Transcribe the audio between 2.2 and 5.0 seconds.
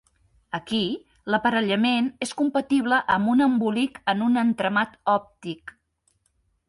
és compatible amb un embolic en un entramat